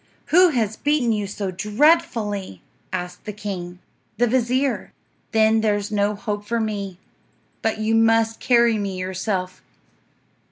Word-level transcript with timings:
"Who 0.29 0.49
has 0.49 0.77
beaten 0.77 1.11
you 1.11 1.27
so 1.27 1.51
dreadfully?" 1.51 2.63
asked 2.91 3.25
the 3.25 3.31
king. 3.31 3.77
"The 4.17 4.25
vizir." 4.25 4.93
"Then 5.31 5.61
there's 5.61 5.91
no 5.91 6.15
hope 6.15 6.43
for 6.43 6.59
me. 6.59 6.97
But 7.61 7.77
you 7.77 7.93
must 7.93 8.39
carry 8.39 8.79
me 8.79 8.97
yourself." 8.97 9.61